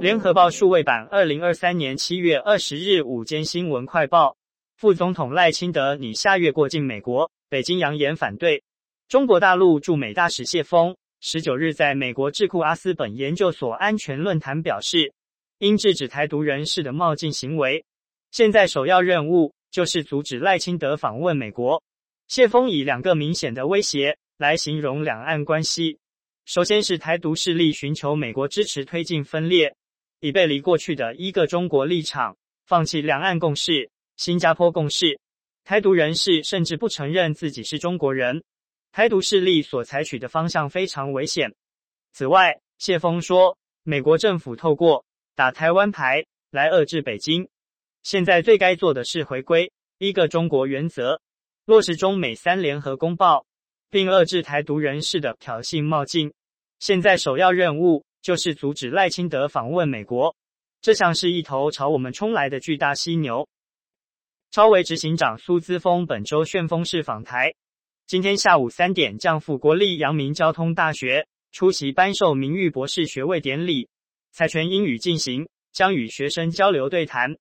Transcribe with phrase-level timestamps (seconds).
[0.00, 4.36] 联合报数位版，二零二三年七月二十日午间新闻快报：
[4.76, 8.62] 副总统赖清德拟下月过境美国，北京扬言反对。
[9.08, 15.12] 中国大陆驻美大使谢峰十九日在美国智库阿斯本研究所安全论坛表示，
[15.58, 17.84] 应制止台独人士的冒进行为。
[18.30, 21.82] 现在首要任务就是阻止赖清德访问美国。
[22.28, 25.98] 谢峰以两个明显的威胁来形容两岸关系：
[26.44, 29.74] 首先是台独势力寻求美国支持推进分裂，
[30.20, 32.36] 已背离过去的一个中国立场，
[32.66, 35.18] 放弃两岸共识、新加坡共识。
[35.64, 38.42] 台独人士甚至不承认自己是中国人。
[38.90, 41.54] 台独势力所采取的方向非常危险。
[42.12, 45.04] 此外，谢峰说，美国政府透过
[45.36, 47.48] 打台湾牌来遏制北京，
[48.02, 51.20] 现在最该做的是回归一个中国原则。
[51.66, 53.44] 落实中美三联合公报，
[53.90, 56.32] 并遏制台独人士的挑衅冒进。
[56.78, 60.34] 现在首要任务就是阻止赖清德访问美国。
[60.80, 63.48] 这像是一头朝我们冲来的巨大犀牛。
[64.50, 67.52] 超维执行长苏姿丰本周旋风式访台，
[68.06, 73.88] 今天下午三点将赴国立阳明交通大学出席颁授名誉博士学位典礼，
[74.32, 77.36] 采全英语进行，将与学生交流对谈。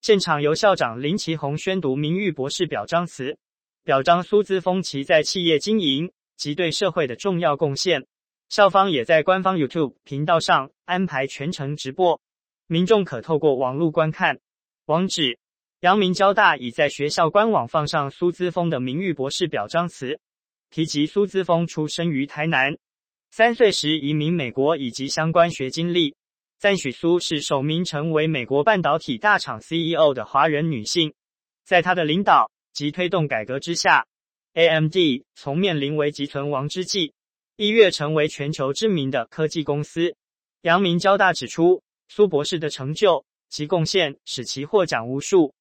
[0.00, 3.38] 现场由校长林奇宏宣读名誉博士表彰词。
[3.82, 8.06] 表彰苏姿丰其在企业经营及对社会的重要贡献。
[8.50, 12.20] 校方也在官方 YouTube 频道上安排全程直播，
[12.66, 14.40] 民众可透过网络观看。
[14.86, 15.38] 网址：
[15.82, 20.18] 阳明交大已在学校官网放上苏姿丰的名誉博士表彰词，
[20.68, 22.76] 提及苏姿丰出生于台南，
[23.30, 26.16] 三岁时移民美国以及相关学经历，
[26.58, 31.14] 赞许苏是首名成为美国半导体大厂 CEO 的华人女性，
[31.64, 32.50] 在她的领导。
[32.72, 34.06] 及推动改革之下
[34.54, 34.94] ，AMD
[35.34, 37.12] 从面临危急存亡之际，
[37.60, 40.16] 一跃成为全球知名的科技公司。
[40.62, 45.52] 阳明交大指出，苏博士的成就及贡献使其获奖无数，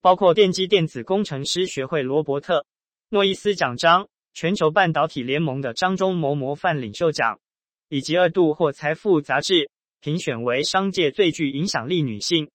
[0.00, 2.60] 包括电机电子工程师学会罗伯特·
[3.08, 7.40] 诺伊斯奖章、全球半导体联盟的张忠谋模范领袖奖，
[7.88, 9.68] 以及二度获财富杂志
[10.00, 12.48] 评选为商界最具影响力女性，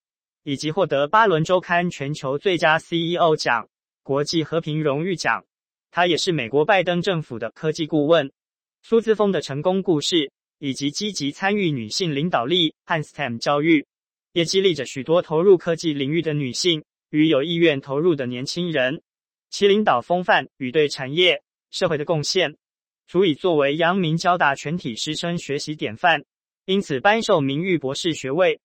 [0.46, 3.68] 以及获得巴伦周刊全球最佳 CEO 奖。
[4.02, 5.44] 国际和平荣誉奖，
[5.92, 8.32] 他也是美国拜登政府的科技顾问。
[8.86, 10.30] 苏姿丰的成功故事，
[10.60, 13.88] 以及积极参与女性领导力和 STEM 教育，
[14.34, 19.02] 也激励着许多投入科技领域的女性与有意愿投入的年轻人。
[19.50, 21.42] 其领导风范与对产业、
[21.72, 22.58] 社会的贡献，
[23.08, 26.26] 足以作为阳明交大全体师生学习典范，
[26.66, 28.60] 因此颁授名誉博士学位。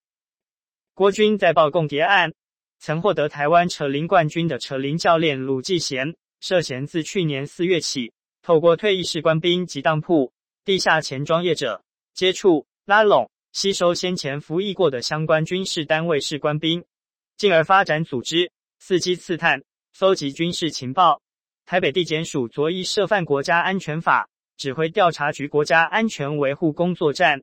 [0.95, 2.33] 郭军在报共谍案。
[2.81, 8.13] 曾获得台湾扯铃冠军的扯铃教练鲁继贤，涉嫌自去年四月起，
[8.49, 10.33] 透过退役士官兵及当铺、
[10.65, 16.83] 地下钱庄业者接触、拉拢、吸收先前服役过的相关军事单位士官兵，
[17.37, 18.51] 进而发展组织，
[18.81, 21.21] 伺机刺探、搜集军事情报。
[21.67, 27.43] 台北地检署昨依涉犯国家安全法，指挥调查局国家安全维护工作站、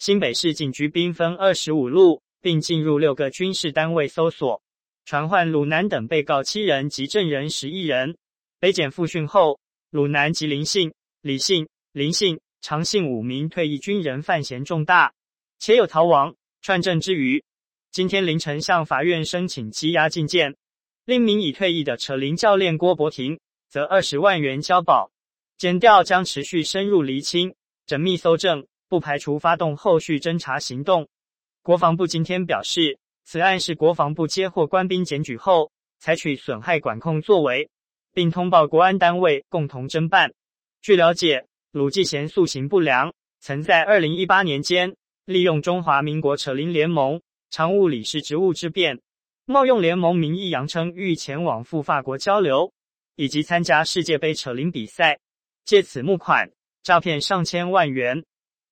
[0.00, 4.60] 新北市警局兵分二十五路，并进入六个军事单位搜索。
[5.04, 8.16] 传唤鲁南等被告七人及证人十一人。
[8.58, 15.12] 北检复讯后，鲁南及林姓、李姓、林姓、常姓五名退役军人犯嫌重大，
[15.58, 17.42] 且有逃亡、串证之虞。
[17.90, 20.56] 今天凌晨向法院申请羁押禁见。
[21.04, 25.10] 另名已退役的扯铃教练郭伯廷，则二十万元交保。
[25.58, 27.54] 检调将持续深入厘清、
[27.86, 31.08] 缜密搜证，不排除发动后续侦查行动。
[31.62, 32.98] 国防部今天表示。
[33.22, 37.70] 此案是国防部接获官兵检举后，采取损害管控作为，
[38.12, 40.32] 并通报国安单位共同侦办。
[40.82, 44.94] 据了解，鲁继贤素行不良，曾在二零一八年间
[45.24, 49.00] 利用中华民国扯铃联盟常务理事职务之便，
[49.44, 52.72] 冒用联盟名义，扬称欲前往赴法国交流，
[53.16, 55.18] 以及参加世界杯扯铃比赛，
[55.64, 56.50] 借此募款
[56.82, 58.24] 诈骗上千万元，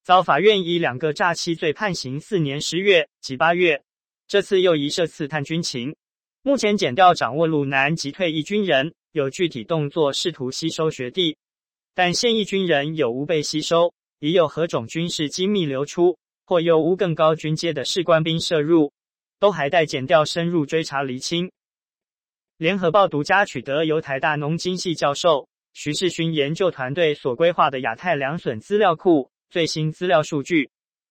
[0.03, 3.83] 遭法院以两个诈欺罪判刑四年十月及八月。
[4.27, 5.95] 这次又疑涉刺探军情，
[6.43, 11.37] 目前检调掌握鲁南及退役军人有具体动作，试图吸收学弟，
[11.95, 18.93] 但现役军人有无被吸收，已有何种军事机密流出，或有无更高军阶的士官兵涉入，
[19.39, 21.51] 都还待检调深入追查厘清。
[22.57, 30.71] 联合报独家取得由台大农经系教授徐世勋研究团队所规划的亚太粮损资料库最新资料数据。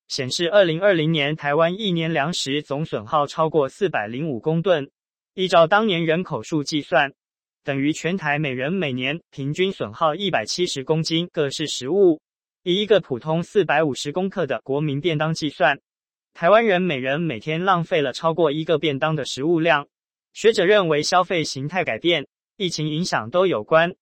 [0.09, 4.89] 显示，二零二零年台湾一年粮食总损耗超过四百零五公吨，
[5.33, 7.13] 依照当年人口数计算，
[7.67, 12.21] 等于全台每人每年平均损耗一百七十公斤各式食物。
[12.63, 15.77] 以一个普通四百五十公克的国民便当计算，
[16.33, 19.85] 台湾人每人每天浪费了超过一个便当的食物量。
[20.31, 22.25] 学者认为，消费形态改变、
[22.55, 23.93] 疫情影响都有关。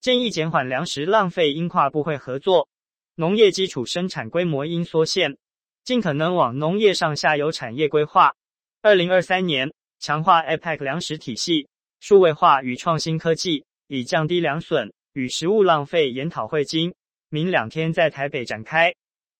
[0.00, 2.68] 建议减缓粮食浪费，应跨部会合作，
[3.14, 5.38] 农业基础生产规模应缩限，
[5.84, 8.34] 尽可能往农业上下游产业规划。
[8.82, 11.68] 二零二三年，强化 APEC 粮食体系、
[12.02, 16.92] 数位化与创新科技，以降低粮损与食物浪费研讨会今
[17.30, 18.92] 明两天在台北展开，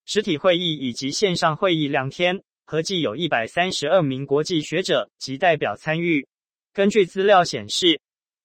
[0.07, 6.25] 实体会议以及线上会议两天，合计有一百三十二名国际学者及代表参与。
[6.73, 8.01] 根据资料显示，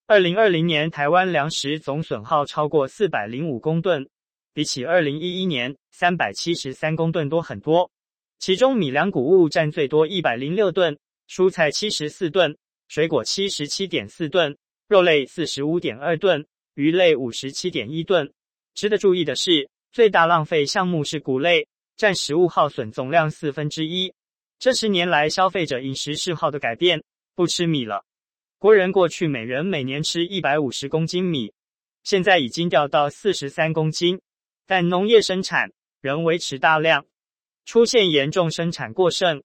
[0.07, 4.09] 二零二零年台湾粮食总损耗超过四百零五公吨，
[4.51, 7.91] 比起二零一一年三百七十三公吨多很多。
[8.39, 10.97] 其中米粮谷物占最多一百零六吨，
[11.29, 14.57] 蔬菜七十四吨，水果七十七点四吨，
[14.87, 16.45] 肉类四十五点二吨，
[16.75, 18.33] 鱼类五十七点一吨。
[18.73, 21.67] 值得注意的是，最大浪费项目是谷类，
[21.97, 24.13] 占食物耗损总量四分之一。
[24.59, 27.03] 这十年来消费者饮食嗜好的改变，
[27.35, 28.05] 不吃米了。
[28.57, 31.53] 国人过去每人每年吃一百五十公斤米，
[32.03, 34.19] 现在已经掉到四十三公斤，
[34.65, 37.05] 但农业生产仍维持大量，
[37.65, 39.43] 出现严重生产过剩，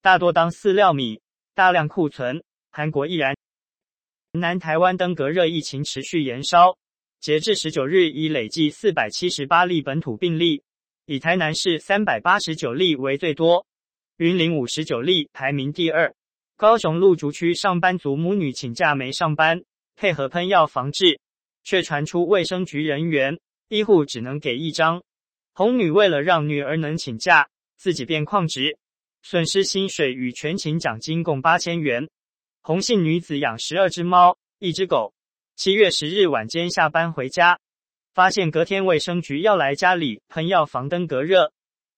[0.00, 1.20] 大多当饲料米，
[1.54, 2.42] 大量库存。
[2.76, 3.36] 韩国亦然。
[4.32, 6.76] 南台湾登革热疫情持续延烧，
[7.20, 10.60] 截至十九日已累计四百七十八例本土病例，
[11.06, 13.64] 以台南市三百八十九例为最多，
[14.16, 16.12] 云林五十九例排名第二。
[16.56, 19.62] 高雄陆竹区上班族母女请假没上班，
[19.94, 21.20] 配合喷药防治，
[21.62, 23.38] 却传出卫生局人员、
[23.68, 25.00] 医护只能给一张。
[25.52, 28.76] 红女为了让女儿能请假，自己变旷职，
[29.22, 32.08] 损失薪水与全勤奖金共八千元。
[32.66, 35.12] 红姓女子养十二只猫、一只狗，
[35.54, 37.60] 七月十日晚间下班回家，
[38.14, 41.52] 发现隔天卫生局要来家里喷药防登革热。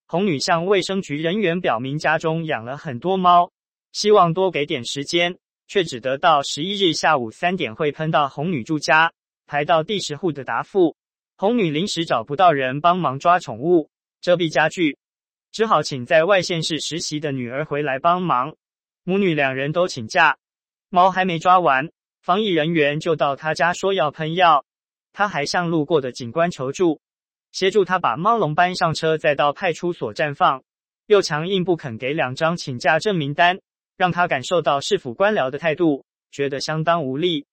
[0.08, 3.52] 红女向卫生局人员表明家中养了很多猫。
[3.92, 9.12] 希望多给点时间，却只得到十一日下午三点会喷到红女住家，
[9.46, 10.96] 排到第十户的答复。
[11.36, 13.88] 红女临时找不到人帮忙抓宠物、
[14.20, 14.98] 遮蔽家具，
[15.52, 18.56] 只好请在外县市实习的女儿回来帮忙。
[19.04, 20.36] 母女两人都请假，
[20.96, 21.90] 猫还没抓完，
[22.22, 24.64] 防疫人员就到他家说要喷药。
[25.12, 27.02] 他还向路过的警官求助，
[27.52, 30.64] 协助他把猫笼搬上车，再到派出所暂放，
[31.04, 33.60] 又强硬不肯给两张请假证明单。
[33.98, 37.44] 让他感受到市府官僚的态度，觉得相当无力。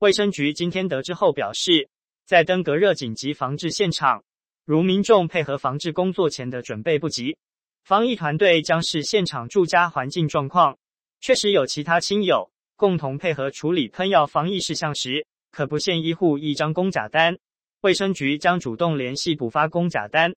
[0.00, 1.88] 卫生局今天得知后表示，
[2.26, 4.24] 在登革热紧急防治现场，
[4.64, 7.36] 如民众配合防治工作前的准备不及，
[7.84, 10.76] 防疫团队将视现场住家环境状况，
[11.20, 17.36] 确实有其他亲友共同配合处理喷药防疫事项时，可不限一户一张公假单。
[17.80, 20.32] 卫生局将主动联系补发公假单，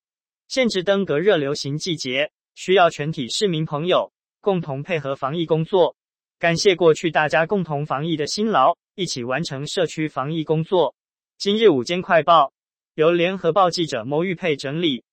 [0.47, 4.11] 限制登革热流行季节，需要全体市民朋友。
[4.39, 5.95] 共同配合防疫工作，
[6.39, 10.95] 感谢过去大家共同防疫的辛劳，一起完成社区防疫工作。
[11.37, 12.51] 今日午间快报
[12.95, 15.03] 由联合报记者牟玉佩整理，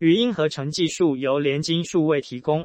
[0.00, 2.62] 语音合成技术由联金数位提供。